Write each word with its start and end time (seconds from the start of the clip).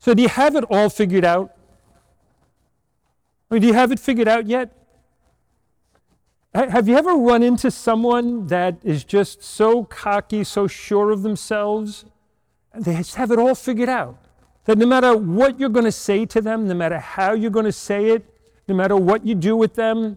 So, 0.00 0.14
do 0.14 0.22
you 0.22 0.28
have 0.28 0.56
it 0.56 0.64
all 0.70 0.88
figured 0.88 1.26
out? 1.26 1.54
I 3.50 3.54
mean, 3.54 3.60
do 3.60 3.68
you 3.68 3.74
have 3.74 3.92
it 3.92 4.00
figured 4.00 4.28
out 4.28 4.46
yet? 4.46 4.72
Have 6.54 6.88
you 6.88 6.96
ever 6.96 7.14
run 7.14 7.42
into 7.42 7.70
someone 7.70 8.46
that 8.48 8.78
is 8.82 9.04
just 9.04 9.44
so 9.44 9.84
cocky, 9.84 10.42
so 10.42 10.66
sure 10.66 11.12
of 11.12 11.22
themselves, 11.22 12.06
and 12.72 12.84
they 12.84 12.96
just 12.96 13.14
have 13.14 13.30
it 13.30 13.38
all 13.38 13.54
figured 13.54 13.88
out? 13.88 14.16
That 14.64 14.78
no 14.78 14.86
matter 14.86 15.16
what 15.16 15.60
you're 15.60 15.68
going 15.68 15.84
to 15.84 15.92
say 15.92 16.26
to 16.26 16.40
them, 16.40 16.66
no 16.66 16.74
matter 16.74 16.98
how 16.98 17.34
you're 17.34 17.50
going 17.50 17.66
to 17.66 17.72
say 17.72 18.06
it, 18.06 18.24
no 18.66 18.74
matter 18.74 18.96
what 18.96 19.24
you 19.24 19.34
do 19.34 19.54
with 19.54 19.74
them, 19.74 20.16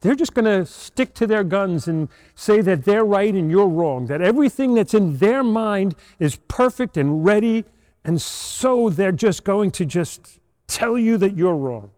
they're 0.00 0.16
just 0.16 0.34
going 0.34 0.46
to 0.46 0.66
stick 0.66 1.14
to 1.14 1.26
their 1.26 1.44
guns 1.44 1.86
and 1.86 2.08
say 2.34 2.60
that 2.62 2.84
they're 2.84 3.04
right 3.04 3.32
and 3.32 3.50
you're 3.50 3.68
wrong, 3.68 4.06
that 4.06 4.20
everything 4.20 4.74
that's 4.74 4.94
in 4.94 5.18
their 5.18 5.44
mind 5.44 5.94
is 6.18 6.36
perfect 6.48 6.96
and 6.96 7.24
ready, 7.24 7.64
and 8.04 8.20
so 8.20 8.90
they're 8.90 9.12
just 9.12 9.44
going 9.44 9.70
to 9.72 9.84
just 9.84 10.40
tell 10.66 10.98
you 10.98 11.16
that 11.18 11.36
you're 11.36 11.54
wrong. 11.54 11.90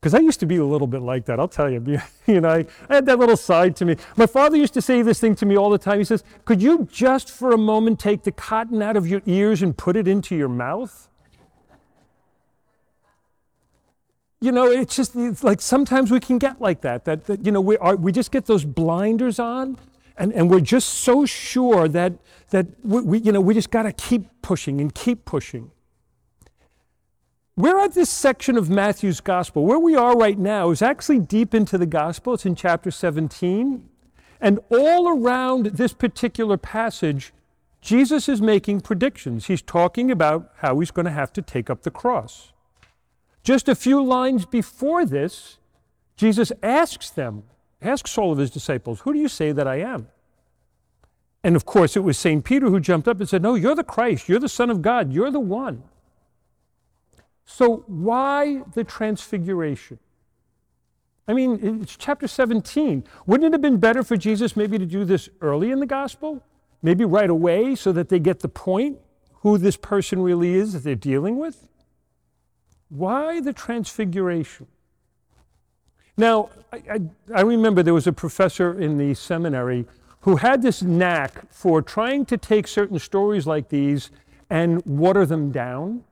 Because 0.00 0.14
I 0.14 0.20
used 0.20 0.38
to 0.40 0.46
be 0.46 0.56
a 0.56 0.64
little 0.64 0.86
bit 0.86 1.02
like 1.02 1.24
that, 1.24 1.40
I'll 1.40 1.48
tell 1.48 1.68
you. 1.68 2.00
you 2.26 2.40
know, 2.40 2.48
I, 2.48 2.66
I, 2.88 2.94
had 2.94 3.06
that 3.06 3.18
little 3.18 3.36
side 3.36 3.74
to 3.76 3.84
me. 3.84 3.96
My 4.16 4.26
father 4.26 4.56
used 4.56 4.74
to 4.74 4.82
say 4.82 5.02
this 5.02 5.18
thing 5.18 5.34
to 5.36 5.46
me 5.46 5.56
all 5.56 5.70
the 5.70 5.78
time. 5.78 5.98
He 5.98 6.04
says, 6.04 6.22
Could 6.44 6.62
you 6.62 6.86
just 6.90 7.30
for 7.30 7.50
a 7.50 7.58
moment 7.58 7.98
take 7.98 8.22
the 8.22 8.30
cotton 8.30 8.80
out 8.80 8.96
of 8.96 9.08
your 9.08 9.22
ears 9.26 9.60
and 9.60 9.76
put 9.76 9.96
it 9.96 10.06
into 10.06 10.36
your 10.36 10.48
mouth? 10.48 11.08
You 14.40 14.52
know, 14.52 14.70
it's 14.70 14.94
just 14.94 15.16
it's 15.16 15.42
like 15.42 15.60
sometimes 15.60 16.12
we 16.12 16.20
can 16.20 16.38
get 16.38 16.60
like 16.60 16.82
that, 16.82 17.04
that, 17.06 17.24
that 17.26 17.44
you 17.44 17.50
know, 17.50 17.60
we, 17.60 17.76
are, 17.78 17.96
we 17.96 18.12
just 18.12 18.30
get 18.30 18.46
those 18.46 18.64
blinders 18.64 19.40
on 19.40 19.76
and, 20.18 20.32
and 20.32 20.50
we're 20.50 20.60
just 20.60 20.88
so 20.88 21.24
sure 21.24 21.88
that, 21.88 22.12
that 22.50 22.66
we, 22.84 23.00
we 23.02 23.18
you 23.18 23.32
know, 23.32 23.40
we 23.40 23.54
just 23.54 23.70
got 23.70 23.84
to 23.84 23.92
keep 23.92 24.26
pushing 24.42 24.80
and 24.80 24.94
keep 24.94 25.24
pushing. 25.24 25.70
We're 27.56 27.80
at 27.80 27.94
this 27.94 28.10
section 28.10 28.56
of 28.56 28.70
Matthew's 28.70 29.20
gospel. 29.20 29.64
Where 29.64 29.78
we 29.78 29.96
are 29.96 30.16
right 30.16 30.38
now 30.38 30.70
is 30.70 30.82
actually 30.82 31.18
deep 31.20 31.54
into 31.54 31.76
the 31.76 31.86
gospel. 31.86 32.34
It's 32.34 32.46
in 32.46 32.54
chapter 32.54 32.90
17. 32.90 33.88
And 34.40 34.60
all 34.70 35.08
around 35.08 35.66
this 35.66 35.92
particular 35.92 36.56
passage, 36.56 37.32
Jesus 37.80 38.28
is 38.28 38.40
making 38.40 38.82
predictions. 38.82 39.46
He's 39.46 39.62
talking 39.62 40.10
about 40.10 40.52
how 40.58 40.78
he's 40.78 40.92
going 40.92 41.06
to 41.06 41.12
have 41.12 41.32
to 41.32 41.42
take 41.42 41.68
up 41.68 41.82
the 41.82 41.90
cross. 41.90 42.52
Just 43.42 43.68
a 43.68 43.74
few 43.74 44.02
lines 44.04 44.46
before 44.46 45.04
this, 45.04 45.58
Jesus 46.16 46.52
asks 46.62 47.10
them, 47.10 47.44
asks 47.80 48.18
all 48.18 48.32
of 48.32 48.38
his 48.38 48.50
disciples, 48.50 49.00
Who 49.00 49.12
do 49.12 49.18
you 49.18 49.28
say 49.28 49.52
that 49.52 49.66
I 49.66 49.76
am? 49.76 50.08
And 51.44 51.54
of 51.56 51.64
course, 51.64 51.96
it 51.96 52.00
was 52.00 52.18
St. 52.18 52.44
Peter 52.44 52.68
who 52.68 52.80
jumped 52.80 53.06
up 53.08 53.20
and 53.20 53.28
said, 53.28 53.42
No, 53.42 53.54
you're 53.54 53.74
the 53.74 53.84
Christ. 53.84 54.28
You're 54.28 54.40
the 54.40 54.48
Son 54.48 54.70
of 54.70 54.82
God. 54.82 55.12
You're 55.12 55.30
the 55.30 55.40
one. 55.40 55.82
So, 57.44 57.84
why 57.86 58.62
the 58.74 58.84
transfiguration? 58.84 59.98
I 61.26 61.34
mean, 61.34 61.80
it's 61.82 61.96
chapter 61.96 62.26
17. 62.26 63.04
Wouldn't 63.26 63.46
it 63.46 63.52
have 63.52 63.60
been 63.60 63.78
better 63.78 64.02
for 64.02 64.16
Jesus 64.16 64.56
maybe 64.56 64.78
to 64.78 64.86
do 64.86 65.04
this 65.04 65.28
early 65.40 65.70
in 65.70 65.78
the 65.78 65.86
gospel? 65.86 66.42
Maybe 66.82 67.04
right 67.04 67.28
away 67.28 67.74
so 67.74 67.92
that 67.92 68.08
they 68.08 68.18
get 68.18 68.40
the 68.40 68.48
point 68.48 68.98
who 69.40 69.58
this 69.58 69.76
person 69.76 70.20
really 70.20 70.54
is 70.54 70.72
that 70.72 70.84
they're 70.84 70.94
dealing 70.94 71.38
with? 71.38 71.68
Why 72.88 73.40
the 73.40 73.52
transfiguration? 73.52 74.66
Now, 76.18 76.50
I, 76.70 76.76
I, 76.76 77.00
I, 77.34 77.40
remember 77.40 77.82
there 77.82 77.94
was 77.94 78.06
a 78.06 78.12
professor 78.12 78.78
in 78.78 78.98
the 78.98 79.14
seminary 79.14 79.86
who 80.20 80.36
had 80.36 80.60
this 80.60 80.82
knack 80.82 81.50
for 81.50 81.80
trying 81.80 82.26
to 82.26 82.36
take 82.36 82.66
certain 82.66 82.98
stories 82.98 83.46
like 83.46 83.70
these 83.70 84.10
and 84.50 84.84
water 84.84 85.24
them 85.24 85.50
down 85.50 86.04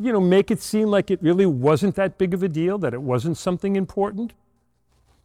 you 0.00 0.12
know, 0.12 0.20
make 0.20 0.50
it 0.50 0.60
seem 0.60 0.88
like 0.88 1.10
it 1.10 1.22
really 1.22 1.46
wasn't 1.46 1.94
that 1.96 2.18
big 2.18 2.34
of 2.34 2.42
a 2.42 2.48
deal, 2.48 2.78
that 2.78 2.94
it 2.94 3.02
wasn't 3.02 3.36
something 3.36 3.76
important. 3.76 4.32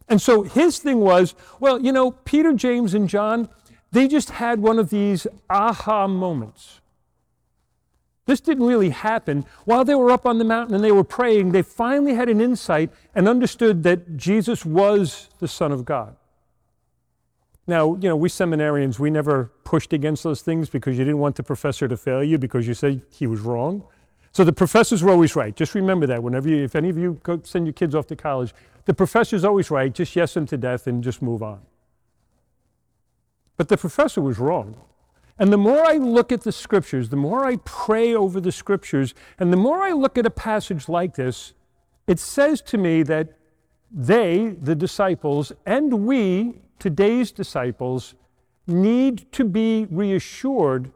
And 0.08 0.20
so 0.20 0.42
his 0.42 0.78
thing 0.78 1.00
was, 1.00 1.34
well, 1.58 1.80
you 1.80 1.92
know, 1.92 2.10
Peter, 2.10 2.52
James, 2.52 2.94
and 2.94 3.08
John, 3.08 3.48
they 3.92 4.08
just 4.08 4.30
had 4.30 4.60
one 4.60 4.78
of 4.78 4.90
these 4.90 5.26
aha 5.48 6.06
moments. 6.06 6.79
This 8.30 8.40
didn't 8.40 8.64
really 8.64 8.90
happen. 8.90 9.44
While 9.64 9.84
they 9.84 9.96
were 9.96 10.12
up 10.12 10.24
on 10.24 10.38
the 10.38 10.44
mountain 10.44 10.76
and 10.76 10.84
they 10.84 10.92
were 10.92 11.02
praying, 11.02 11.50
they 11.50 11.62
finally 11.62 12.14
had 12.14 12.28
an 12.28 12.40
insight 12.40 12.90
and 13.12 13.28
understood 13.28 13.82
that 13.82 14.16
Jesus 14.16 14.64
was 14.64 15.28
the 15.40 15.48
Son 15.48 15.72
of 15.72 15.84
God. 15.84 16.14
Now, 17.66 17.96
you 17.96 18.08
know, 18.08 18.14
we 18.14 18.28
seminarians, 18.28 19.00
we 19.00 19.10
never 19.10 19.50
pushed 19.64 19.92
against 19.92 20.22
those 20.22 20.42
things 20.42 20.70
because 20.70 20.96
you 20.96 21.04
didn't 21.04 21.18
want 21.18 21.34
the 21.34 21.42
professor 21.42 21.88
to 21.88 21.96
fail 21.96 22.22
you 22.22 22.38
because 22.38 22.68
you 22.68 22.74
said 22.74 23.02
he 23.10 23.26
was 23.26 23.40
wrong. 23.40 23.82
So 24.30 24.44
the 24.44 24.52
professors 24.52 25.02
were 25.02 25.10
always 25.10 25.34
right. 25.34 25.56
Just 25.56 25.74
remember 25.74 26.06
that 26.06 26.22
whenever 26.22 26.48
you, 26.48 26.62
if 26.62 26.76
any 26.76 26.88
of 26.88 26.96
you 26.96 27.18
go 27.24 27.40
send 27.42 27.66
your 27.66 27.72
kids 27.72 27.96
off 27.96 28.06
to 28.06 28.14
college, 28.14 28.54
the 28.84 28.94
professor's 28.94 29.42
always 29.44 29.72
right. 29.72 29.92
Just 29.92 30.14
yes 30.14 30.34
them 30.34 30.46
to 30.46 30.56
death 30.56 30.86
and 30.86 31.02
just 31.02 31.20
move 31.20 31.42
on. 31.42 31.62
But 33.56 33.66
the 33.66 33.76
professor 33.76 34.20
was 34.20 34.38
wrong. 34.38 34.76
And 35.40 35.50
the 35.50 35.58
more 35.58 35.82
I 35.86 35.94
look 35.94 36.32
at 36.32 36.42
the 36.42 36.52
scriptures, 36.52 37.08
the 37.08 37.16
more 37.16 37.46
I 37.46 37.56
pray 37.64 38.14
over 38.14 38.42
the 38.42 38.52
scriptures, 38.52 39.14
and 39.38 39.50
the 39.50 39.56
more 39.56 39.82
I 39.82 39.92
look 39.92 40.18
at 40.18 40.26
a 40.26 40.30
passage 40.30 40.86
like 40.86 41.14
this, 41.14 41.54
it 42.06 42.18
says 42.18 42.60
to 42.62 42.76
me 42.76 43.02
that 43.04 43.38
they, 43.90 44.54
the 44.60 44.74
disciples, 44.74 45.50
and 45.64 46.06
we, 46.06 46.60
today's 46.78 47.32
disciples, 47.32 48.14
need 48.66 49.32
to 49.32 49.44
be 49.44 49.86
reassured 49.90 50.92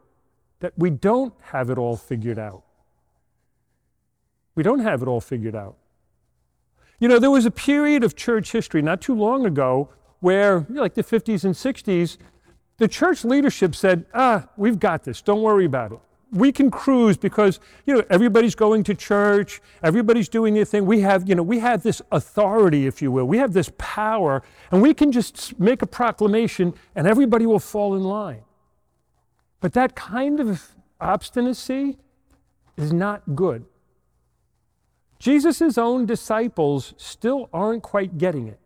that 0.59 0.73
we 0.77 0.91
don't 0.91 1.33
have 1.41 1.71
it 1.71 1.79
all 1.79 1.97
figured 1.97 2.37
out. 2.37 2.63
We 4.53 4.61
don't 4.61 4.79
have 4.79 5.01
it 5.01 5.07
all 5.07 5.21
figured 5.21 5.55
out. 5.55 5.75
You 6.99 7.07
know, 7.07 7.17
there 7.17 7.31
was 7.31 7.47
a 7.47 7.51
period 7.51 8.03
of 8.03 8.15
church 8.15 8.51
history 8.51 8.83
not 8.83 9.01
too 9.01 9.15
long 9.15 9.43
ago 9.47 9.89
where, 10.19 10.65
you 10.69 10.75
know, 10.75 10.81
like 10.81 10.93
the 10.93 11.03
50s 11.03 11.43
and 11.43 11.55
60s, 11.55 12.17
the 12.77 12.87
church 12.87 13.23
leadership 13.23 13.75
said, 13.75 14.05
ah, 14.13 14.47
we've 14.57 14.79
got 14.79 15.03
this, 15.03 15.21
don't 15.21 15.41
worry 15.41 15.65
about 15.65 15.91
it. 15.93 15.99
We 16.31 16.51
can 16.51 16.69
cruise 16.69 17.15
because, 17.15 17.59
you 17.85 17.93
know, 17.93 18.03
everybody's 18.09 18.55
going 18.55 18.83
to 18.85 18.95
church, 18.95 19.61
everybody's 19.81 20.27
doing 20.27 20.53
their 20.53 20.65
thing. 20.65 20.85
We 20.85 20.99
have, 21.01 21.29
you 21.29 21.35
know, 21.35 21.43
we 21.43 21.59
have 21.59 21.83
this 21.83 22.01
authority, 22.11 22.87
if 22.87 23.01
you 23.01 23.11
will. 23.11 23.25
We 23.25 23.37
have 23.37 23.53
this 23.53 23.71
power, 23.77 24.43
and 24.71 24.81
we 24.81 24.93
can 24.93 25.11
just 25.11 25.57
make 25.59 25.81
a 25.81 25.87
proclamation 25.87 26.73
and 26.95 27.07
everybody 27.07 27.45
will 27.45 27.59
fall 27.59 27.95
in 27.95 28.03
line. 28.03 28.41
But 29.61 29.73
that 29.73 29.95
kind 29.95 30.39
of 30.39 30.75
obstinacy 30.99 31.97
is 32.75 32.91
not 32.91 33.35
good. 33.35 33.65
Jesus' 35.19 35.77
own 35.77 36.05
disciples 36.05 36.93
still 36.97 37.49
aren't 37.53 37.83
quite 37.83 38.17
getting 38.17 38.47
it. 38.47 38.59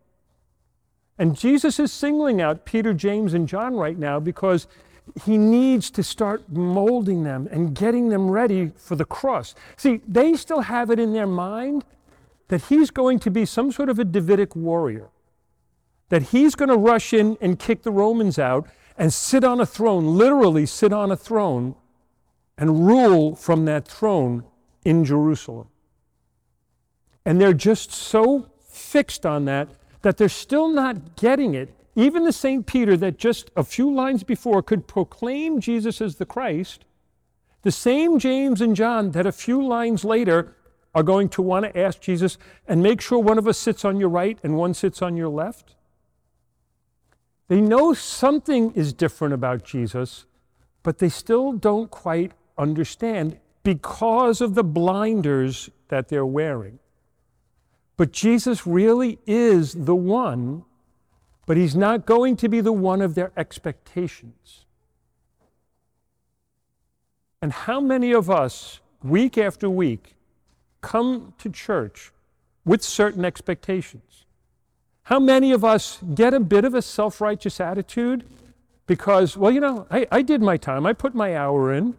And 1.19 1.35
Jesus 1.37 1.79
is 1.79 1.91
singling 1.91 2.41
out 2.41 2.63
Peter, 2.63 2.93
James, 2.93 3.33
and 3.33 3.45
John 3.47 3.75
right 3.75 3.97
now 3.97 4.21
because 4.21 4.67
he 5.25 5.37
needs 5.37 5.91
to 5.91 6.01
start 6.01 6.49
molding 6.49 7.23
them 7.23 7.47
and 7.51 7.75
getting 7.75 8.07
them 8.07 8.31
ready 8.31 8.71
for 8.77 8.95
the 8.95 9.03
cross. 9.03 9.53
See, 9.75 10.01
they 10.07 10.35
still 10.35 10.61
have 10.61 10.89
it 10.89 10.97
in 10.97 11.11
their 11.11 11.27
mind 11.27 11.83
that 12.47 12.63
he's 12.63 12.89
going 12.89 13.19
to 13.19 13.29
be 13.29 13.45
some 13.45 13.71
sort 13.71 13.89
of 13.89 13.99
a 13.99 14.05
Davidic 14.05 14.55
warrior, 14.55 15.09
that 16.07 16.23
he's 16.23 16.55
going 16.55 16.69
to 16.69 16.77
rush 16.77 17.13
in 17.13 17.37
and 17.41 17.59
kick 17.59 17.83
the 17.83 17.91
Romans 17.91 18.39
out 18.39 18.67
and 18.97 19.13
sit 19.13 19.43
on 19.43 19.59
a 19.59 19.65
throne, 19.65 20.17
literally 20.17 20.65
sit 20.65 20.93
on 20.93 21.11
a 21.11 21.17
throne, 21.17 21.75
and 22.57 22.87
rule 22.87 23.35
from 23.35 23.65
that 23.65 23.87
throne 23.87 24.45
in 24.85 25.03
Jerusalem. 25.03 25.67
And 27.25 27.41
they're 27.41 27.53
just 27.53 27.91
so 27.91 28.49
fixed 28.67 29.25
on 29.25 29.45
that 29.45 29.69
that 30.01 30.17
they're 30.17 30.29
still 30.29 30.69
not 30.69 31.15
getting 31.15 31.53
it. 31.53 31.73
Even 31.95 32.23
the 32.23 32.33
St. 32.33 32.65
Peter 32.65 32.95
that 32.97 33.17
just 33.17 33.51
a 33.55 33.63
few 33.63 33.93
lines 33.93 34.23
before 34.23 34.61
could 34.61 34.87
proclaim 34.87 35.59
Jesus 35.59 36.01
as 36.01 36.15
the 36.15 36.25
Christ, 36.25 36.85
the 37.63 37.71
same 37.71 38.19
James 38.19 38.61
and 38.61 38.75
John 38.75 39.11
that 39.11 39.25
a 39.25 39.31
few 39.31 39.61
lines 39.65 40.05
later 40.05 40.55
are 40.95 41.03
going 41.03 41.29
to 41.29 41.41
want 41.41 41.65
to 41.65 41.79
ask 41.79 41.99
Jesus 41.99 42.37
and 42.67 42.81
make 42.81 43.01
sure 43.01 43.19
one 43.19 43.37
of 43.37 43.47
us 43.47 43.57
sits 43.57 43.83
on 43.83 43.99
your 43.99 44.09
right 44.09 44.39
and 44.43 44.55
one 44.55 44.73
sits 44.73 45.01
on 45.01 45.17
your 45.17 45.29
left. 45.29 45.75
They 47.47 47.61
know 47.61 47.93
something 47.93 48.71
is 48.73 48.93
different 48.93 49.33
about 49.33 49.63
Jesus, 49.63 50.25
but 50.83 50.99
they 50.99 51.09
still 51.09 51.51
don't 51.51 51.89
quite 51.89 52.31
understand 52.57 53.39
because 53.63 54.39
of 54.39 54.55
the 54.55 54.63
blinders 54.63 55.69
that 55.89 56.07
they're 56.07 56.25
wearing. 56.25 56.79
But 57.99 58.13
Jesus 58.13 58.65
really 58.65 59.19
is 59.27 59.73
the 59.73 59.93
one, 59.93 60.63
but 61.45 61.57
he's 61.57 61.75
not 61.75 62.05
going 62.05 62.37
to 62.37 62.47
be 62.47 62.61
the 62.61 62.71
one 62.71 63.01
of 63.01 63.13
their 63.13 63.33
expectations. 63.35 64.63
And 67.41 67.51
how 67.51 67.81
many 67.81 68.13
of 68.13 68.29
us, 68.29 68.79
week 69.03 69.37
after 69.37 69.69
week, 69.69 70.15
come 70.79 71.33
to 71.39 71.49
church 71.49 72.13
with 72.63 72.85
certain 72.85 73.25
expectations? 73.25 74.23
How 75.03 75.19
many 75.19 75.51
of 75.51 75.65
us 75.65 75.99
get 76.15 76.33
a 76.33 76.39
bit 76.39 76.63
of 76.63 76.73
a 76.73 76.81
self 76.81 77.19
righteous 77.19 77.59
attitude 77.59 78.23
because, 78.87 79.35
well, 79.35 79.51
you 79.51 79.59
know, 79.59 79.87
I, 79.91 80.07
I 80.09 80.21
did 80.21 80.41
my 80.41 80.55
time, 80.55 80.85
I 80.85 80.93
put 80.93 81.13
my 81.13 81.35
hour 81.35 81.73
in, 81.73 81.97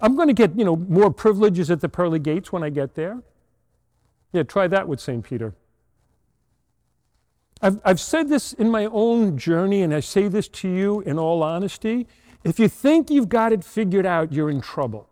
I'm 0.00 0.16
going 0.16 0.28
to 0.28 0.34
get, 0.34 0.58
you 0.58 0.64
know, 0.64 0.76
more 0.76 1.10
privileges 1.10 1.70
at 1.70 1.82
the 1.82 1.90
pearly 1.90 2.20
gates 2.20 2.52
when 2.52 2.62
I 2.62 2.70
get 2.70 2.94
there. 2.94 3.20
Yeah, 4.32 4.42
try 4.44 4.66
that 4.68 4.88
with 4.88 5.00
St. 5.00 5.22
Peter. 5.22 5.54
I've, 7.60 7.80
I've 7.84 8.00
said 8.00 8.28
this 8.28 8.52
in 8.52 8.70
my 8.70 8.86
own 8.86 9.38
journey, 9.38 9.82
and 9.82 9.94
I 9.94 10.00
say 10.00 10.26
this 10.28 10.48
to 10.48 10.68
you 10.68 11.00
in 11.02 11.18
all 11.18 11.42
honesty. 11.42 12.08
If 12.42 12.58
you 12.58 12.66
think 12.66 13.08
you've 13.08 13.28
got 13.28 13.52
it 13.52 13.62
figured 13.62 14.04
out, 14.04 14.32
you're 14.32 14.50
in 14.50 14.60
trouble. 14.60 15.08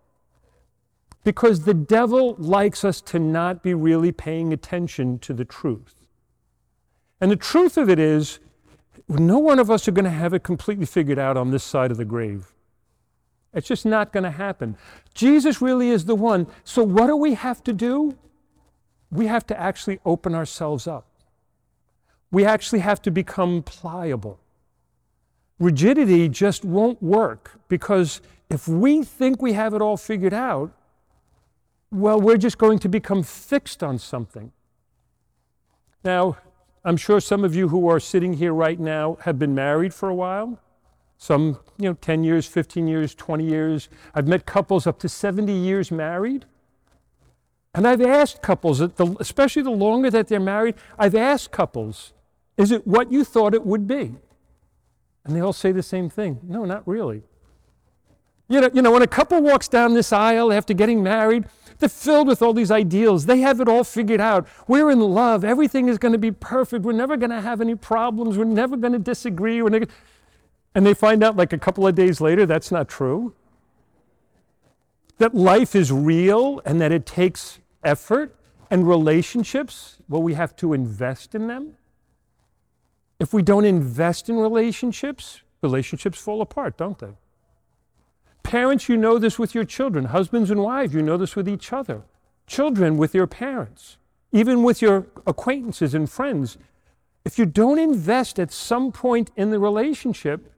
Because 1.23 1.65
the 1.65 1.75
devil 1.75 2.35
likes 2.39 2.85
us 2.85 3.01
to 3.03 3.19
not 3.19 3.63
be 3.63 3.75
really 3.75 4.11
paying 4.11 4.53
attention 4.53 5.19
to 5.21 5.33
the 5.33 5.45
truth. 5.45 5.95
And 7.21 7.31
the 7.31 7.37
truth 7.37 7.77
of 7.77 7.89
it 7.89 7.99
is, 7.99 8.41
no 9.09 9.39
one 9.39 9.59
of 9.59 9.71
us 9.71 9.87
are 9.87 9.93
going 9.93 10.05
to 10.05 10.11
have 10.11 10.33
it 10.35 10.43
completely 10.43 10.87
figured 10.87 11.19
out 11.19 11.37
on 11.37 11.51
this 11.51 11.63
side 11.63 11.91
of 11.91 11.99
the 11.99 12.05
grave. 12.05 12.53
It's 13.53 13.69
just 13.69 13.85
not 13.85 14.13
going 14.13 14.25
to 14.25 14.31
happen. 14.31 14.77
Jesus 15.15 15.61
really 15.61 15.91
is 15.91 16.05
the 16.05 16.15
one. 16.15 16.47
So, 16.65 16.83
what 16.83 17.09
do 17.09 17.17
we 17.17 17.35
have 17.35 17.63
to 17.65 17.73
do? 17.73 18.17
We 19.11 19.27
have 19.27 19.47
to 19.49 19.61
actually 19.61 19.99
open 20.05 20.35
ourselves 20.35 20.87
up. 20.87 21.07
We 22.31 22.45
actually 22.45 22.81
have 22.81 23.03
to 23.03 23.11
become 23.11 23.63
pliable. 23.63 24.39
Rigidity 25.59 26.29
just 26.29 26.65
won't 26.65 27.03
work 27.03 27.61
because 27.69 28.21
if 28.49 28.67
we 28.67 29.05
think 29.05 29.43
we 29.43 29.53
have 29.53 29.75
it 29.75 29.83
all 29.83 29.97
figured 29.97 30.33
out, 30.33 30.73
well, 31.91 32.21
we're 32.21 32.37
just 32.37 32.57
going 32.57 32.79
to 32.81 32.89
become 32.89 33.23
fixed 33.23 33.83
on 33.83 33.99
something. 33.99 34.53
Now, 36.05 36.39
I'm 36.85 36.97
sure 36.97 37.21
some 37.21 37.45
of 37.45 37.55
you 37.55 37.69
who 37.69 37.89
are 37.89 38.01
sitting 38.01 38.35
here 38.35 38.55
right 38.55 38.79
now 38.79 39.19
have 39.23 39.39
been 39.39 39.55
married 39.55 39.93
for 39.93 40.09
a 40.09 40.15
while. 40.15 40.59
Some, 41.19 41.59
you 41.77 41.91
know, 41.91 41.95
10 42.01 42.25
years, 42.25 42.47
15 42.47 42.89
years, 42.89 43.15
20 43.15 43.45
years. 43.45 43.89
I've 44.15 44.27
met 44.27 44.47
couples 44.47 44.87
up 44.87 44.99
to 45.01 45.09
70 45.09 45.53
years 45.53 45.91
married. 45.91 46.47
And 47.73 47.87
I've 47.87 48.01
asked 48.01 48.43
couples, 48.43 48.81
especially 49.21 49.63
the 49.63 49.71
longer 49.71 50.11
that 50.11 50.29
they're 50.29 50.41
married, 50.41 50.75
I've 50.99 51.15
asked 51.15 51.53
couples, 51.53 52.13
is 52.57 52.73
it 52.73 52.87
what 52.87 53.13
you 53.13 53.25
thought 53.25 53.55
it 53.55 53.65
would 53.65 53.87
be? 53.87 54.17
And 55.25 55.37
they 55.37 55.41
all 55.41 55.53
say 55.53 55.71
the 55.71 55.83
same 55.83 56.11
thing. 56.11 56.41
No, 56.43 56.65
not 56.65 56.87
really. 56.87 57.23
You 58.49 58.61
know, 58.61 58.71
you 58.75 58.83
know, 58.83 58.91
when 58.91 59.03
a 59.03 59.07
couple 59.07 59.41
walks 59.41 59.69
down 59.69 59.95
this 59.95 60.13
aisle 60.13 60.53
after 60.53 60.75
getting 60.75 61.03
married, 61.03 61.45
they're 61.79 61.89
filled 61.89 62.27
with 62.27 62.43
all 62.43 62.53
these 62.53 62.73
ideals. 62.73 63.27
They 63.27 63.41
have 63.41 63.61
it 63.61 63.69
all 63.69 63.85
figured 63.85 64.21
out. 64.21 64.49
We're 64.67 64.91
in 64.91 64.99
love. 64.99 65.45
Everything 65.45 65.89
is 65.89 65.99
going 65.99 66.13
to 66.13 66.19
be 66.19 66.33
perfect. 66.33 66.85
We're 66.85 66.93
never 66.93 67.17
going 67.17 67.31
to 67.31 67.41
have 67.41 67.61
any 67.61 67.77
problems. 67.77 68.37
We're 68.37 68.45
never 68.45 68.77
going 68.77 68.93
to 68.93 68.99
disagree. 68.99 69.63
Never... 69.63 69.87
And 70.75 70.85
they 70.85 70.95
find 70.95 71.23
out 71.23 71.37
like 71.37 71.53
a 71.53 71.59
couple 71.59 71.87
of 71.87 71.95
days 71.95 72.21
later 72.21 72.45
that's 72.45 72.73
not 72.73 72.89
true. 72.89 73.35
That 75.21 75.35
life 75.35 75.75
is 75.77 75.93
real 75.93 76.63
and 76.65 76.81
that 76.81 76.93
it 76.93 77.05
takes 77.05 77.59
effort 77.85 78.35
and 78.71 78.89
relationships, 78.89 79.99
well, 80.09 80.23
we 80.23 80.33
have 80.33 80.57
to 80.57 80.73
invest 80.73 81.35
in 81.35 81.47
them. 81.47 81.75
If 83.19 83.35
we 83.35 83.43
don't 83.43 83.67
invest 83.67 84.31
in 84.31 84.37
relationships, 84.39 85.43
relationships 85.61 86.19
fall 86.19 86.41
apart, 86.41 86.79
don't 86.79 86.99
they? 86.99 87.13
Parents, 88.43 88.89
you 88.89 88.97
know 88.97 89.19
this 89.19 89.39
with 89.39 89.55
your 89.55 89.65
children. 89.65 90.07
Husbands 90.07 90.51
and 90.51 90.63
wives, 90.63 90.95
you 90.95 91.03
know 91.03 91.19
this 91.19 91.37
with 91.37 91.51
each 91.51 91.71
other. 91.71 92.01
Children 92.47 92.97
with 92.97 93.15
your 93.15 93.27
parents, 93.27 93.99
even 94.33 94.63
with 94.63 94.81
your 94.81 95.07
acquaintances 95.27 95.93
and 95.93 96.09
friends. 96.09 96.57
If 97.27 97.39
you 97.39 97.45
don't 97.45 97.79
invest 97.79 98.39
at 98.39 98.51
some 98.51 98.91
point 98.91 99.31
in 99.37 99.51
the 99.51 99.59
relationship, 99.59 100.51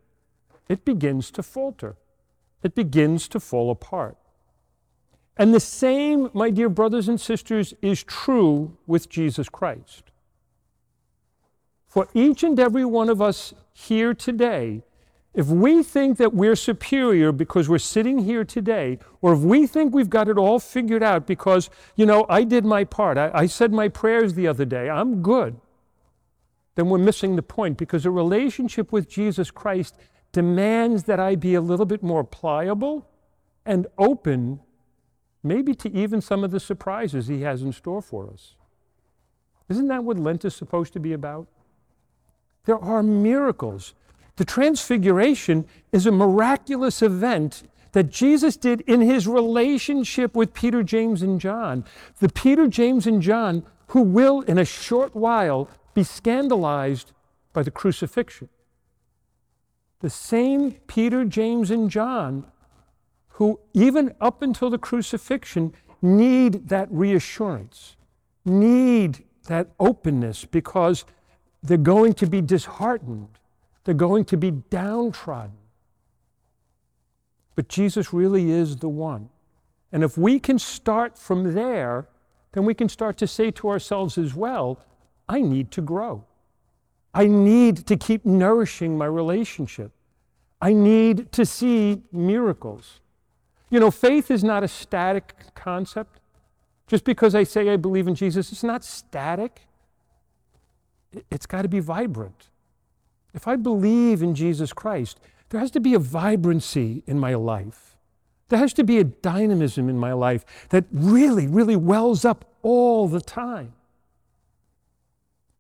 it 0.68 0.84
begins 0.84 1.32
to 1.32 1.42
falter. 1.42 1.96
It 2.62 2.76
begins 2.76 3.26
to 3.26 3.40
fall 3.40 3.68
apart. 3.72 4.16
And 5.36 5.54
the 5.54 5.60
same, 5.60 6.30
my 6.34 6.50
dear 6.50 6.68
brothers 6.68 7.08
and 7.08 7.20
sisters, 7.20 7.74
is 7.80 8.02
true 8.02 8.76
with 8.86 9.08
Jesus 9.08 9.48
Christ. 9.48 10.04
For 11.88 12.08
each 12.14 12.42
and 12.42 12.58
every 12.58 12.84
one 12.84 13.08
of 13.08 13.20
us 13.20 13.54
here 13.72 14.14
today, 14.14 14.82
if 15.34 15.46
we 15.46 15.82
think 15.82 16.18
that 16.18 16.34
we're 16.34 16.56
superior 16.56 17.32
because 17.32 17.68
we're 17.68 17.78
sitting 17.78 18.18
here 18.18 18.44
today, 18.44 18.98
or 19.22 19.32
if 19.32 19.38
we 19.40 19.66
think 19.66 19.94
we've 19.94 20.10
got 20.10 20.28
it 20.28 20.36
all 20.36 20.58
figured 20.58 21.02
out 21.02 21.26
because, 21.26 21.70
you 21.96 22.04
know, 22.04 22.26
I 22.28 22.44
did 22.44 22.66
my 22.66 22.84
part, 22.84 23.16
I, 23.16 23.30
I, 23.32 23.46
said 23.46 23.72
my 23.72 23.88
prayers 23.88 24.34
the 24.34 24.46
other 24.46 24.66
day, 24.66 24.90
I'm 24.90 25.22
good, 25.22 25.58
then 26.74 26.90
we're 26.90 26.98
missing 26.98 27.36
the 27.36 27.42
point 27.42 27.78
because 27.78 28.04
a 28.04 28.10
relationship 28.10 28.92
with 28.92 29.08
Jesus 29.08 29.50
Christ 29.50 29.96
demands 30.32 31.04
that 31.04 31.18
I 31.18 31.36
be 31.36 31.54
a 31.54 31.60
little 31.62 31.86
bit 31.86 32.02
more 32.02 32.24
pliable 32.24 33.08
and 33.64 33.86
open, 33.96 34.60
maybe 35.42 35.74
to 35.74 35.90
even 35.92 36.20
some 36.20 36.44
of 36.44 36.50
the 36.50 36.60
surprises 36.60 37.26
He 37.26 37.42
has 37.42 37.62
in 37.62 37.72
store 37.72 38.02
for 38.02 38.30
us. 38.30 38.54
Isn't 39.68 39.88
that 39.88 40.04
what 40.04 40.18
Lent 40.18 40.44
is 40.44 40.54
supposed 40.54 40.92
to 40.92 41.00
be 41.00 41.12
about? 41.12 41.46
There 42.64 42.78
are 42.78 43.02
miracles 43.02 43.94
the 44.36 44.44
transfiguration 44.44 45.66
is 45.92 46.06
a 46.06 46.12
miraculous 46.12 47.02
event 47.02 47.64
that 47.92 48.10
Jesus 48.10 48.56
did 48.56 48.80
in 48.82 49.02
his 49.02 49.28
relationship 49.28 50.34
with 50.34 50.54
Peter, 50.54 50.82
James, 50.82 51.22
and 51.22 51.40
John. 51.40 51.84
The 52.20 52.30
Peter, 52.30 52.66
James, 52.66 53.06
and 53.06 53.20
John 53.20 53.64
who 53.88 54.00
will, 54.00 54.40
in 54.40 54.56
a 54.56 54.64
short 54.64 55.14
while, 55.14 55.68
be 55.92 56.02
scandalized 56.02 57.12
by 57.52 57.62
the 57.62 57.70
crucifixion. 57.70 58.48
The 60.00 60.08
same 60.08 60.72
Peter, 60.86 61.26
James, 61.26 61.70
and 61.70 61.90
John 61.90 62.46
who, 63.32 63.60
even 63.74 64.14
up 64.20 64.42
until 64.42 64.70
the 64.70 64.78
crucifixion, 64.78 65.72
need 66.00 66.68
that 66.68 66.88
reassurance, 66.90 67.96
need 68.44 69.24
that 69.46 69.68
openness 69.78 70.44
because 70.44 71.04
they're 71.62 71.76
going 71.76 72.14
to 72.14 72.26
be 72.26 72.40
disheartened 72.40 73.38
they're 73.84 73.94
going 73.94 74.24
to 74.26 74.36
be 74.36 74.50
downtrodden. 74.50 75.56
But 77.54 77.68
Jesus 77.68 78.12
really 78.12 78.50
is 78.50 78.76
the 78.76 78.88
one. 78.88 79.28
And 79.90 80.02
if 80.02 80.16
we 80.16 80.38
can 80.38 80.58
start 80.58 81.18
from 81.18 81.54
there, 81.54 82.08
then 82.52 82.64
we 82.64 82.74
can 82.74 82.88
start 82.88 83.16
to 83.18 83.26
say 83.26 83.50
to 83.52 83.68
ourselves 83.68 84.16
as 84.16 84.34
well, 84.34 84.80
I 85.28 85.40
need 85.40 85.70
to 85.72 85.82
grow. 85.82 86.24
I 87.12 87.26
need 87.26 87.86
to 87.86 87.96
keep 87.96 88.24
nourishing 88.24 88.96
my 88.96 89.04
relationship. 89.04 89.92
I 90.60 90.72
need 90.72 91.32
to 91.32 91.44
see 91.44 92.02
miracles. 92.10 93.00
You 93.72 93.80
know, 93.80 93.90
faith 93.90 94.30
is 94.30 94.44
not 94.44 94.62
a 94.62 94.68
static 94.68 95.34
concept. 95.54 96.20
Just 96.86 97.04
because 97.04 97.34
I 97.34 97.44
say 97.44 97.70
I 97.70 97.76
believe 97.76 98.06
in 98.06 98.14
Jesus, 98.14 98.52
it's 98.52 98.62
not 98.62 98.84
static. 98.84 99.62
It's 101.30 101.46
got 101.46 101.62
to 101.62 101.68
be 101.68 101.80
vibrant. 101.80 102.50
If 103.32 103.48
I 103.48 103.56
believe 103.56 104.22
in 104.22 104.34
Jesus 104.34 104.74
Christ, 104.74 105.18
there 105.48 105.58
has 105.58 105.70
to 105.70 105.80
be 105.80 105.94
a 105.94 105.98
vibrancy 105.98 107.02
in 107.06 107.18
my 107.18 107.34
life. 107.34 107.96
There 108.50 108.58
has 108.58 108.74
to 108.74 108.84
be 108.84 108.98
a 108.98 109.04
dynamism 109.04 109.88
in 109.88 109.96
my 109.96 110.12
life 110.12 110.44
that 110.68 110.84
really, 110.92 111.46
really 111.46 111.76
wells 111.76 112.26
up 112.26 112.44
all 112.60 113.08
the 113.08 113.22
time. 113.22 113.72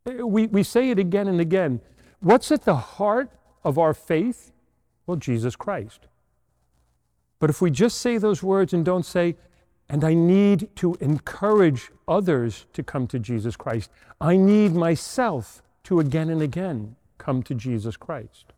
We, 0.04 0.48
we 0.48 0.62
say 0.64 0.90
it 0.90 0.98
again 0.98 1.28
and 1.28 1.40
again. 1.40 1.80
What's 2.20 2.52
at 2.52 2.66
the 2.66 2.76
heart 2.76 3.30
of 3.64 3.78
our 3.78 3.94
faith? 3.94 4.52
Well, 5.06 5.16
Jesus 5.16 5.56
Christ. 5.56 6.08
But 7.42 7.50
if 7.50 7.60
we 7.60 7.72
just 7.72 7.98
say 7.98 8.18
those 8.18 8.40
words 8.40 8.72
and 8.72 8.84
don't 8.84 9.04
say, 9.04 9.34
and 9.88 10.04
I 10.04 10.14
need 10.14 10.68
to 10.76 10.94
encourage 11.00 11.90
others 12.06 12.66
to 12.72 12.84
come 12.84 13.08
to 13.08 13.18
Jesus 13.18 13.56
Christ, 13.56 13.90
I 14.20 14.36
need 14.36 14.74
myself 14.74 15.60
to 15.82 15.98
again 15.98 16.30
and 16.30 16.40
again 16.40 16.94
come 17.18 17.42
to 17.42 17.54
Jesus 17.56 17.96
Christ. 17.96 18.52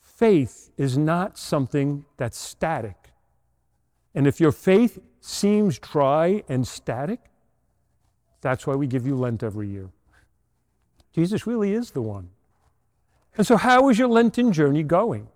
Faith 0.00 0.70
is 0.76 0.96
not 0.96 1.36
something 1.36 2.04
that's 2.18 2.38
static. 2.38 3.10
And 4.14 4.28
if 4.28 4.38
your 4.38 4.52
faith 4.52 5.00
seems 5.20 5.80
dry 5.80 6.44
and 6.48 6.64
static, 6.64 7.18
that's 8.42 8.64
why 8.64 8.76
we 8.76 8.86
give 8.86 9.08
you 9.08 9.16
Lent 9.16 9.42
every 9.42 9.66
year. 9.66 9.90
Jesus 11.12 11.48
really 11.48 11.72
is 11.72 11.90
the 11.90 12.02
one. 12.02 12.30
And 13.36 13.44
so, 13.44 13.56
how 13.56 13.88
is 13.88 13.98
your 13.98 14.06
Lenten 14.06 14.52
journey 14.52 14.84
going? 14.84 15.26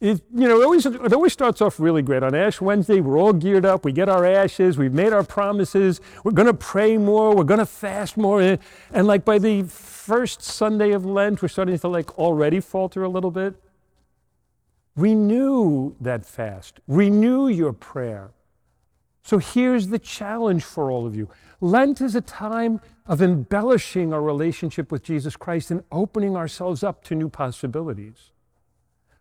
It, 0.00 0.20
you 0.34 0.48
know, 0.48 0.60
it 0.60 0.64
always, 0.64 0.86
it 0.86 1.12
always 1.12 1.32
starts 1.32 1.60
off 1.60 1.80
really 1.80 2.02
great. 2.02 2.22
On 2.22 2.34
Ash 2.34 2.60
Wednesday, 2.60 3.00
we're 3.00 3.18
all 3.18 3.32
geared 3.32 3.64
up. 3.64 3.84
We 3.84 3.92
get 3.92 4.08
our 4.08 4.24
ashes. 4.24 4.76
We've 4.76 4.92
made 4.92 5.12
our 5.12 5.22
promises. 5.22 6.00
We're 6.24 6.32
going 6.32 6.46
to 6.46 6.54
pray 6.54 6.98
more. 6.98 7.34
We're 7.34 7.44
going 7.44 7.60
to 7.60 7.66
fast 7.66 8.16
more. 8.16 8.40
And, 8.40 8.58
and 8.92 9.06
like 9.06 9.24
by 9.24 9.38
the 9.38 9.62
first 9.64 10.42
Sunday 10.42 10.92
of 10.92 11.04
Lent, 11.04 11.42
we're 11.42 11.48
starting 11.48 11.78
to 11.78 11.88
like 11.88 12.18
already 12.18 12.60
falter 12.60 13.02
a 13.02 13.08
little 13.08 13.30
bit. 13.30 13.54
Renew 14.96 15.94
that 16.00 16.26
fast. 16.26 16.80
Renew 16.86 17.48
your 17.48 17.72
prayer. 17.72 18.30
So 19.22 19.38
here's 19.38 19.88
the 19.88 19.98
challenge 19.98 20.64
for 20.64 20.90
all 20.90 21.06
of 21.06 21.16
you. 21.16 21.30
Lent 21.60 22.00
is 22.00 22.14
a 22.14 22.20
time 22.20 22.80
of 23.06 23.22
embellishing 23.22 24.12
our 24.12 24.20
relationship 24.20 24.92
with 24.92 25.02
Jesus 25.02 25.34
Christ 25.34 25.70
and 25.70 25.82
opening 25.90 26.36
ourselves 26.36 26.82
up 26.82 27.02
to 27.04 27.14
new 27.14 27.30
possibilities 27.30 28.32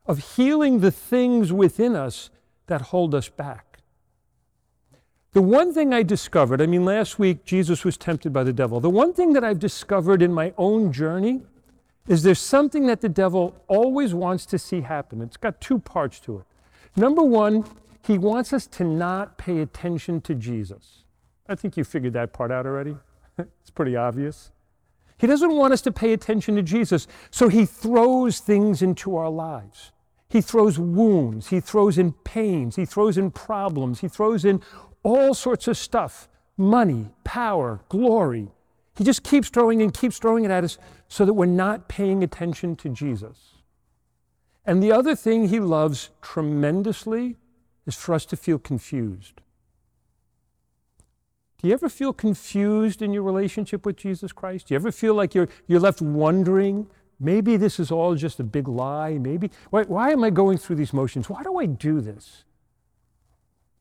of 0.05 0.35
healing 0.35 0.79
the 0.79 0.91
things 0.91 1.51
within 1.53 1.95
us 1.95 2.29
that 2.67 2.81
hold 2.81 3.15
us 3.15 3.29
back. 3.29 3.79
The 5.33 5.41
one 5.41 5.73
thing 5.73 5.93
I 5.93 6.03
discovered, 6.03 6.61
I 6.61 6.67
mean, 6.67 6.85
last 6.85 7.17
week 7.17 7.43
Jesus 7.43 7.83
was 7.83 7.97
tempted 7.97 8.31
by 8.31 8.43
the 8.43 8.53
devil. 8.53 8.79
The 8.79 8.89
one 8.89 9.13
thing 9.13 9.33
that 9.33 9.43
I've 9.43 9.59
discovered 9.59 10.21
in 10.21 10.31
my 10.31 10.53
own 10.57 10.91
journey 10.93 11.41
is 12.07 12.21
there's 12.21 12.39
something 12.39 12.85
that 12.87 13.01
the 13.01 13.09
devil 13.09 13.55
always 13.67 14.13
wants 14.13 14.45
to 14.47 14.59
see 14.59 14.81
happen. 14.81 15.21
It's 15.21 15.37
got 15.37 15.59
two 15.59 15.79
parts 15.79 16.19
to 16.21 16.39
it. 16.39 16.45
Number 16.95 17.23
one, 17.23 17.65
he 18.05 18.17
wants 18.17 18.53
us 18.53 18.67
to 18.67 18.83
not 18.83 19.37
pay 19.37 19.59
attention 19.59 20.21
to 20.21 20.35
Jesus. 20.35 21.03
I 21.47 21.55
think 21.55 21.77
you 21.77 21.83
figured 21.83 22.13
that 22.13 22.33
part 22.33 22.51
out 22.51 22.65
already. 22.65 22.95
it's 23.37 23.71
pretty 23.71 23.95
obvious. 23.95 24.51
He 25.17 25.25
doesn't 25.25 25.53
want 25.53 25.73
us 25.73 25.81
to 25.83 25.91
pay 25.91 26.13
attention 26.13 26.55
to 26.57 26.61
Jesus, 26.61 27.07
so 27.31 27.47
he 27.47 27.65
throws 27.65 28.39
things 28.39 28.81
into 28.81 29.15
our 29.15 29.29
lives. 29.29 29.92
He 30.33 30.41
throws 30.41 30.79
wounds, 30.79 31.49
he 31.49 31.59
throws 31.59 31.99
in 31.99 32.13
pains, 32.13 32.75
he 32.75 32.85
throws 32.85 33.19
in 33.19 33.29
problems, 33.29 33.99
he 33.99 34.07
throws 34.07 34.43
in 34.43 34.63
all 35.03 35.35
sorts 35.35 35.67
of 35.67 35.77
stuff 35.77 36.27
money, 36.57 37.11
power, 37.23 37.81
glory. 37.87 38.47
He 38.95 39.03
just 39.03 39.23
keeps 39.23 39.49
throwing 39.49 39.79
and 39.83 39.93
keeps 39.93 40.17
throwing 40.17 40.43
it 40.43 40.49
at 40.49 40.63
us 40.63 40.79
so 41.07 41.23
that 41.23 41.33
we're 41.33 41.45
not 41.45 41.87
paying 41.87 42.23
attention 42.23 42.75
to 42.77 42.89
Jesus. 42.89 43.57
And 44.65 44.81
the 44.81 44.91
other 44.91 45.15
thing 45.15 45.49
he 45.49 45.59
loves 45.59 46.09
tremendously 46.23 47.37
is 47.85 47.95
for 47.95 48.15
us 48.15 48.25
to 48.25 48.35
feel 48.35 48.57
confused. 48.57 49.41
Do 51.61 51.67
you 51.67 51.75
ever 51.75 51.89
feel 51.89 52.11
confused 52.11 53.03
in 53.03 53.13
your 53.13 53.23
relationship 53.23 53.85
with 53.85 53.97
Jesus 53.97 54.31
Christ? 54.31 54.67
Do 54.67 54.73
you 54.73 54.79
ever 54.79 54.91
feel 54.91 55.13
like 55.13 55.35
you're, 55.35 55.49
you're 55.67 55.79
left 55.79 56.01
wondering, 56.01 56.87
maybe 57.19 57.57
this 57.57 57.79
is 57.79 57.91
all 57.91 58.15
just 58.15 58.39
a 58.39 58.43
big 58.43 58.67
lie? 58.67 59.17
Maybe, 59.17 59.51
why, 59.69 59.83
why 59.83 60.11
am 60.11 60.23
I 60.23 60.29
going 60.29 60.57
through 60.57 60.77
these 60.77 60.93
motions? 60.93 61.29
Why 61.29 61.43
do 61.43 61.59
I 61.59 61.65
do 61.65 62.01
this? 62.01 62.43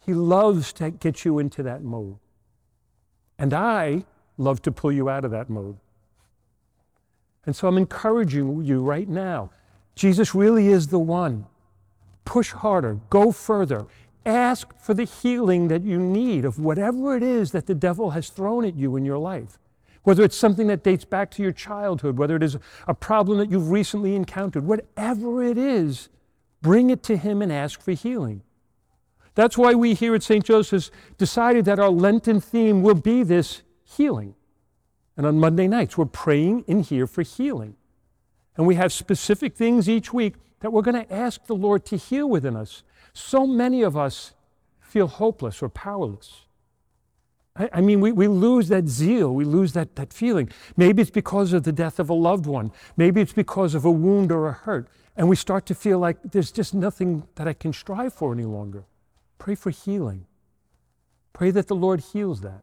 He 0.05 0.15
loves 0.15 0.73
to 0.75 0.91
get 0.91 1.25
you 1.25 1.39
into 1.39 1.62
that 1.62 1.83
mode. 1.83 2.17
And 3.39 3.55
I 3.55 4.05
love 4.37 4.62
to 4.62 4.73
pull 4.73 4.93
you 4.93 5.09
out 5.09 5.25
of 5.25 5.31
that 5.31 5.49
mode. 5.49 5.77
And 7.45 7.57
so 7.57 7.69
I'm 7.69 7.79
encouraging 7.79 8.65
you 8.65 8.83
right 8.83 9.09
now. 9.09 9.51
Jesus 9.95 10.35
really 10.35 10.69
is 10.69 10.89
the 10.89 10.99
one. 10.99 11.47
Push 12.25 12.53
harder, 12.53 13.01
go 13.11 13.33
further, 13.33 13.87
ask 14.25 14.77
for 14.79 14.95
the 14.95 15.05
healing 15.05 15.69
that 15.69 15.83
you 15.83 15.99
need 15.99 16.45
of 16.45 16.59
whatever 16.59 17.17
it 17.17 17.23
is 17.23 17.51
that 17.53 17.67
the 17.67 17.75
devil 17.75 18.11
has 18.11 18.29
thrown 18.29 18.65
at 18.65 18.77
you 18.77 18.97
in 18.97 19.05
your 19.05 19.19
life. 19.19 19.59
Whether 20.03 20.25
it's 20.25 20.37
something 20.37 20.67
that 20.67 20.83
dates 20.83 21.05
back 21.05 21.31
to 21.33 21.43
your 21.43 21.53
childhood, 21.53 22.19
whether 22.19 22.37
it 22.37 22.43
is 22.43 22.57
a 22.89 22.95
problem 22.95 23.39
that 23.39 23.51
you've 23.51 23.71
recently 23.71 24.17
encountered, 24.17 24.65
whatever 24.65 25.43
it 25.43 25.57
is, 25.57 26.09
bring 26.61 26.91
it 26.91 27.03
to 27.05 27.17
him 27.17 27.41
and 27.41 27.53
ask 27.53 27.81
for 27.81 27.93
healing. 27.93 28.43
That's 29.35 29.57
why 29.57 29.75
we 29.75 29.95
here 29.95 30.15
at 30.15 30.23
St. 30.23 30.45
Joseph's 30.45 30.91
decided 31.19 31.65
that 31.65 31.79
our 31.79 31.91
Lenten 31.91 32.41
theme 32.41 32.83
will 32.83 32.95
be 32.95 33.23
this 33.23 33.63
healing. 33.85 34.35
And 35.17 35.27
on 35.27 35.39
Monday 35.39 35.69
nights, 35.69 35.97
we're 35.97 36.07
praying 36.07 36.65
in 36.67 36.83
here 36.83 37.07
for 37.07 37.23
healing. 37.23 37.77
And 38.57 38.67
we 38.67 38.75
have 38.75 38.93
specific 38.93 39.57
things 39.57 39.89
each 39.89 40.13
week 40.13 40.35
that 40.61 40.73
we're 40.73 40.83
going 40.83 41.05
to 41.07 41.13
ask 41.13 41.47
the 41.47 41.55
Lord 41.55 41.85
to 41.87 41.97
heal 41.97 42.29
within 42.29 42.57
us. 42.57 42.83
So 43.13 43.47
many 43.47 43.83
of 43.83 43.97
us 43.97 44.33
feel 44.81 45.07
hopeless 45.07 45.63
or 45.63 45.69
powerless. 45.69 46.47
I, 47.57 47.69
I 47.75 47.81
mean, 47.81 48.01
we, 48.01 48.13
we 48.13 48.29
lose 48.29 48.69
that 48.69 48.89
zeal, 48.89 49.35
we 49.35 49.45
lose 49.45 49.73
that, 49.73 49.97
that 49.97 50.13
feeling. 50.13 50.51
Maybe 50.77 51.03
it's 51.03 51.11
because 51.11 51.53
of 51.53 51.65
the 51.65 51.73
death 51.73 51.99
of 51.99 52.09
a 52.09 52.15
loved 52.15 52.47
one, 52.47 52.73
maybe 52.97 53.21
it's 53.21 53.33
because 53.33 53.75
of 53.75 53.85
a 53.85 53.91
wound 53.91 54.33
or 54.33 54.49
a 54.49 54.53
hurt, 54.53 54.89
and 55.17 55.29
we 55.29 55.37
start 55.37 55.67
to 55.67 55.75
feel 55.75 55.99
like 55.99 56.19
there's 56.23 56.53
just 56.53 56.75
nothing 56.75 57.27
that 57.35 57.47
I 57.47 57.53
can 57.53 57.73
strive 57.73 58.15
for 58.15 58.33
any 58.33 58.45
longer. 58.45 58.85
Pray 59.39 59.55
for 59.55 59.71
healing. 59.71 60.27
Pray 61.33 61.51
that 61.51 61.67
the 61.67 61.75
Lord 61.75 62.01
heals 62.01 62.41
that. 62.43 62.63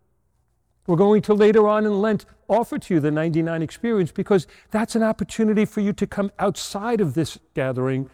We're 0.88 0.96
going 0.96 1.22
to 1.24 1.34
later 1.34 1.68
on 1.68 1.86
in 1.86 2.02
Lent 2.02 2.26
offer 2.48 2.80
to 2.80 2.94
you 2.96 3.00
the 3.00 3.12
99 3.12 3.62
experience 3.62 4.12
because 4.12 4.48
that's 4.72 4.96
an 4.96 5.04
opportunity 5.04 5.66
for 5.66 5.82
you 5.82 5.94
to 5.94 6.08
come 6.08 6.32
outside 6.40 7.00
of 7.00 7.14
this 7.14 7.38
gathering 7.54 8.10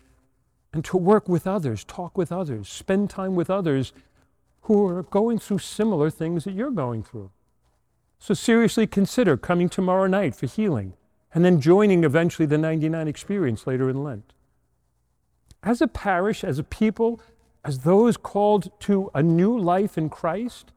and 0.73 0.83
to 0.83 0.97
work 0.97 1.29
with 1.29 1.47
others, 1.47 1.85
talk 1.85 2.17
with 2.17 2.33
others, 2.33 2.67
spend 2.67 3.09
time 3.09 3.33
with 3.33 3.49
others 3.49 3.93
who 4.65 4.87
are 4.87 5.03
going 5.03 5.37
through 5.37 5.59
similar 5.59 6.09
things 6.09 6.43
that 6.43 6.53
you're 6.53 6.71
going 6.71 7.03
through. 7.03 7.29
So 8.17 8.33
seriously 8.33 8.87
consider 8.87 9.37
coming 9.37 9.69
tomorrow 9.69 10.07
night 10.07 10.35
for 10.35 10.47
healing 10.47 10.93
and 11.33 11.45
then 11.45 11.61
joining 11.61 12.03
eventually 12.03 12.47
the 12.47 12.57
99 12.57 13.07
experience 13.07 13.67
later 13.67 13.89
in 13.91 14.03
Lent. 14.03 14.33
As 15.61 15.81
a 15.81 15.87
parish, 15.87 16.43
as 16.43 16.57
a 16.57 16.63
people, 16.63 17.21
as 17.63 17.79
those 17.79 18.17
called 18.17 18.71
to 18.81 19.11
a 19.13 19.21
new 19.21 19.55
life 19.55 19.99
in 19.99 20.09
Christ, 20.09 20.71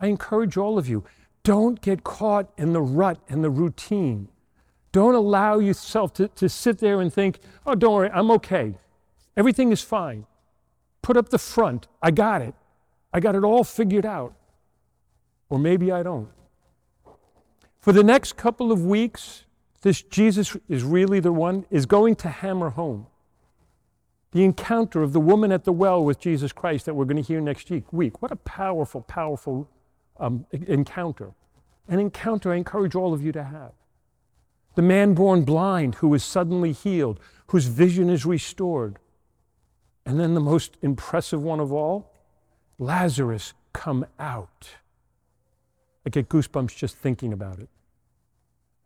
I 0.00 0.08
encourage 0.08 0.56
all 0.56 0.76
of 0.76 0.88
you 0.88 1.04
don't 1.44 1.80
get 1.80 2.02
caught 2.02 2.50
in 2.58 2.72
the 2.72 2.82
rut 2.82 3.18
and 3.28 3.44
the 3.44 3.50
routine. 3.50 4.28
Don't 4.90 5.14
allow 5.14 5.58
yourself 5.60 6.12
to, 6.14 6.28
to 6.28 6.48
sit 6.48 6.78
there 6.78 7.00
and 7.00 7.12
think, 7.12 7.38
oh, 7.64 7.76
don't 7.76 7.94
worry, 7.94 8.10
I'm 8.12 8.30
okay. 8.32 8.74
Everything 9.36 9.70
is 9.70 9.82
fine. 9.82 10.26
Put 11.00 11.16
up 11.16 11.28
the 11.28 11.38
front. 11.38 11.86
I 12.02 12.10
got 12.10 12.42
it. 12.42 12.54
I 13.12 13.20
got 13.20 13.34
it 13.34 13.44
all 13.44 13.64
figured 13.64 14.06
out. 14.06 14.34
Or 15.48 15.58
maybe 15.58 15.90
I 15.90 16.02
don't. 16.02 16.28
For 17.78 17.92
the 17.92 18.04
next 18.04 18.36
couple 18.36 18.70
of 18.70 18.84
weeks, 18.84 19.44
this 19.82 20.02
Jesus 20.02 20.56
is 20.68 20.84
really 20.84 21.20
the 21.20 21.32
one, 21.32 21.64
is 21.70 21.86
going 21.86 22.16
to 22.16 22.28
hammer 22.28 22.70
home 22.70 23.06
the 24.32 24.44
encounter 24.44 25.02
of 25.02 25.12
the 25.12 25.20
woman 25.20 25.50
at 25.50 25.64
the 25.64 25.72
well 25.72 26.04
with 26.04 26.20
Jesus 26.20 26.52
Christ 26.52 26.86
that 26.86 26.94
we're 26.94 27.04
going 27.04 27.22
to 27.22 27.26
hear 27.26 27.40
next 27.40 27.70
week. 27.90 28.22
What 28.22 28.30
a 28.30 28.36
powerful, 28.36 29.02
powerful 29.02 29.68
um, 30.18 30.46
encounter. 30.52 31.32
An 31.88 31.98
encounter 31.98 32.52
I 32.52 32.56
encourage 32.56 32.94
all 32.94 33.12
of 33.12 33.22
you 33.22 33.32
to 33.32 33.42
have. 33.42 33.72
The 34.76 34.82
man 34.82 35.14
born 35.14 35.42
blind 35.42 35.96
who 35.96 36.14
is 36.14 36.22
suddenly 36.22 36.72
healed, 36.72 37.18
whose 37.48 37.66
vision 37.66 38.08
is 38.08 38.24
restored. 38.24 38.98
And 40.06 40.20
then 40.20 40.34
the 40.34 40.40
most 40.40 40.76
impressive 40.80 41.42
one 41.42 41.58
of 41.58 41.72
all 41.72 42.09
Lazarus 42.80 43.52
come 43.74 44.06
out. 44.18 44.70
I 46.04 46.08
get 46.08 46.30
goosebumps 46.30 46.74
just 46.74 46.96
thinking 46.96 47.32
about 47.32 47.58
it. 47.58 47.68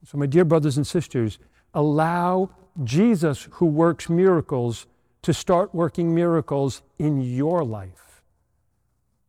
So, 0.04 0.18
my 0.18 0.26
dear 0.26 0.44
brothers 0.44 0.76
and 0.76 0.86
sisters, 0.86 1.38
allow 1.72 2.50
Jesus, 2.82 3.48
who 3.52 3.66
works 3.66 4.10
miracles, 4.10 4.86
to 5.22 5.32
start 5.32 5.72
working 5.72 6.12
miracles 6.12 6.82
in 6.98 7.20
your 7.20 7.64
life. 7.64 8.20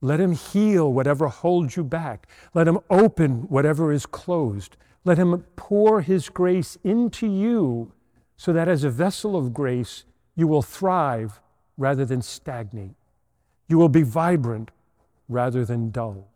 Let 0.01 0.19
Him 0.19 0.33
heal 0.33 0.91
whatever 0.91 1.27
holds 1.27 1.77
you 1.77 1.83
back. 1.83 2.27
Let 2.55 2.67
Him 2.67 2.79
open 2.89 3.43
whatever 3.43 3.93
is 3.93 4.07
closed. 4.07 4.77
Let 5.03 5.19
Him 5.19 5.45
pour 5.55 6.01
His 6.01 6.27
grace 6.29 6.75
into 6.83 7.27
you 7.27 7.93
so 8.35 8.51
that 8.51 8.67
as 8.67 8.83
a 8.83 8.89
vessel 8.89 9.37
of 9.37 9.53
grace, 9.53 10.05
you 10.35 10.47
will 10.47 10.63
thrive 10.63 11.39
rather 11.77 12.03
than 12.03 12.23
stagnate. 12.23 12.95
You 13.67 13.77
will 13.77 13.89
be 13.89 14.03
vibrant 14.03 14.71
rather 15.27 15.65
than 15.65 15.91
dull. 15.91 16.27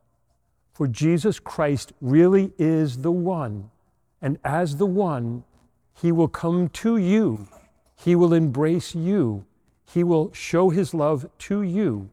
For 0.73 0.87
Jesus 0.87 1.39
Christ 1.39 1.93
really 2.01 2.51
is 2.57 2.97
the 2.97 3.11
one, 3.11 3.69
and 4.21 4.39
as 4.43 4.77
the 4.77 4.85
one, 4.85 5.43
He 5.93 6.11
will 6.11 6.27
come 6.27 6.69
to 6.69 6.97
you, 6.97 7.47
He 7.95 8.15
will 8.15 8.33
embrace 8.33 8.95
you, 8.95 9.45
He 9.85 10.03
will 10.03 10.31
show 10.33 10.69
His 10.69 10.93
love 10.93 11.29
to 11.39 11.61
you 11.61 12.09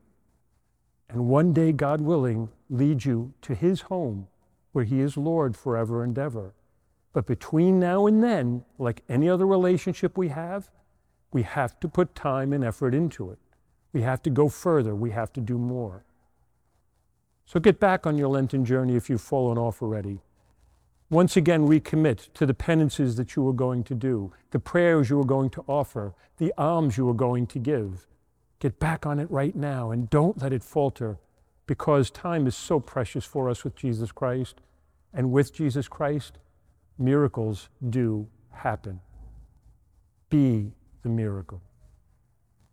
and 1.09 1.29
one 1.29 1.53
day, 1.53 1.73
God 1.73 2.01
willing, 2.01 2.49
lead 2.69 3.05
you 3.05 3.33
to 3.43 3.55
his 3.55 3.83
home 3.83 4.29
where 4.73 4.85
he 4.85 5.01
is 5.01 5.17
Lord 5.17 5.57
forever 5.57 6.03
and 6.03 6.19
ever. 6.19 6.53
But 7.13 7.27
between 7.27 7.81
now 7.81 8.07
and 8.07 8.23
then, 8.23 8.65
like 8.79 9.03
any 9.09 9.29
other 9.29 9.47
relationship 9.47 10.19
we 10.19 10.29
have, 10.29 10.69
we 11.33 11.43
have 11.43 11.79
to 11.81 11.89
put 11.89 12.15
time 12.15 12.53
and 12.53 12.63
effort 12.63 12.95
into 12.95 13.31
it. 13.31 13.39
We 13.97 14.03
have 14.03 14.23
to 14.25 14.31
go 14.31 14.51
further. 14.51 14.95
We 14.95 15.13
have 15.13 15.33
to 15.33 15.41
do 15.41 15.57
more. 15.57 16.05
So 17.47 17.59
get 17.59 17.81
back 17.81 18.07
on 18.07 18.19
your 18.19 18.29
Lenten 18.29 18.63
journey 18.63 18.95
if 18.95 19.09
you've 19.09 19.23
fallen 19.23 19.57
off 19.57 19.81
already. 19.81 20.21
Once 21.09 21.35
again, 21.35 21.67
recommit 21.67 22.31
to 22.35 22.45
the 22.45 22.53
penances 22.53 23.17
that 23.17 23.35
you 23.35 23.49
are 23.49 23.55
going 23.55 23.83
to 23.85 23.95
do, 23.95 24.35
the 24.51 24.59
prayers 24.59 25.09
you 25.09 25.19
are 25.19 25.25
going 25.25 25.49
to 25.49 25.65
offer, 25.67 26.13
the 26.37 26.53
alms 26.59 26.99
you 26.99 27.09
are 27.09 27.15
going 27.15 27.47
to 27.47 27.59
give. 27.59 28.07
Get 28.59 28.79
back 28.79 29.07
on 29.07 29.19
it 29.19 29.31
right 29.31 29.57
now 29.57 29.93
and 29.93 30.11
don't 30.11 30.43
let 30.43 30.53
it 30.53 30.63
falter 30.63 31.19
because 31.67 32.11
time 32.11 32.47
is 32.47 32.55
so 32.55 32.79
precious 32.79 33.25
for 33.25 33.49
us 33.49 33.65
with 33.65 33.75
Jesus 33.77 34.13
Christ. 34.13 34.61
And 35.15 35.33
with 35.33 35.55
Jesus 35.55 35.89
Christ, 35.89 36.37
miracles 36.99 37.71
do 37.89 38.29
happen. 38.51 39.01
Be 40.29 40.75
the 41.03 41.09
miracle. 41.09 41.63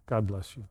God 0.06 0.28
bless 0.28 0.58
you. 0.58 0.66